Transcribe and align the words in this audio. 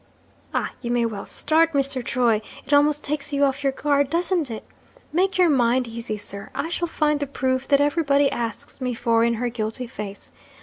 Ah! 0.51 0.71
you 0.81 0.89
may 0.89 1.05
well 1.05 1.27
start, 1.27 1.73
Mr. 1.73 2.03
Troy! 2.03 2.41
It 2.65 2.73
almost 2.73 3.03
takes 3.03 3.31
you 3.31 3.43
off 3.43 3.61
your 3.61 3.71
guard, 3.71 4.09
doesn't 4.09 4.49
it? 4.49 4.63
Make 5.13 5.37
your 5.37 5.47
mind 5.47 5.87
easy, 5.87 6.17
sir; 6.17 6.49
I 6.55 6.69
shall 6.69 6.87
find 6.87 7.19
the 7.19 7.27
proof 7.27 7.67
that 7.67 7.79
everybody 7.81 8.31
asks 8.31 8.81
me 8.81 8.95
for 8.95 9.23
in 9.23 9.35
her 9.35 9.49
guilty 9.49 9.85
face. 9.85 10.31